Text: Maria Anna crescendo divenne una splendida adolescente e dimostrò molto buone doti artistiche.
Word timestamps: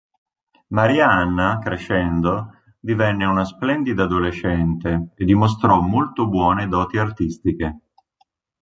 Maria 0.69 1.11
Anna 1.11 1.59
crescendo 1.61 2.55
divenne 2.79 3.23
una 3.25 3.45
splendida 3.45 4.05
adolescente 4.05 5.09
e 5.15 5.25
dimostrò 5.25 5.79
molto 5.79 6.27
buone 6.27 6.67
doti 6.67 6.97
artistiche. 6.97 7.79